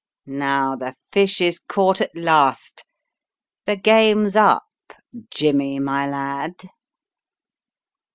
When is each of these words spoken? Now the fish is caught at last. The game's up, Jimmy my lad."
Now 0.25 0.75
the 0.75 0.95
fish 1.13 1.41
is 1.41 1.59
caught 1.59 2.01
at 2.01 2.09
last. 2.17 2.83
The 3.67 3.75
game's 3.75 4.35
up, 4.35 4.63
Jimmy 5.29 5.77
my 5.77 6.09
lad." 6.09 6.55